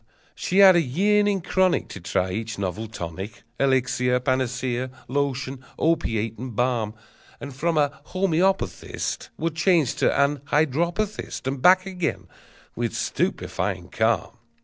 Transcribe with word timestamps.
She 0.33 0.57
had 0.57 0.75
a 0.75 0.81
yearning 0.81 1.41
chronic 1.41 1.87
To 1.89 1.99
try 2.01 2.31
each 2.31 2.57
novel 2.57 2.87
tonic, 2.87 3.43
Elixir, 3.59 4.19
panacea, 4.19 4.89
lotion, 5.07 5.63
opiate, 5.77 6.39
and 6.39 6.55
balm; 6.55 6.95
And 7.39 7.53
from 7.55 7.77
a 7.77 8.01
homoeopathist 8.07 9.29
Would 9.37 9.53
change 9.55 9.93
to 9.97 10.11
an 10.19 10.37
hydropathist, 10.45 11.45
And 11.45 11.61
back 11.61 11.85
again, 11.85 12.27
with 12.75 12.95
stupefying 12.95 13.89
calm! 13.89 14.39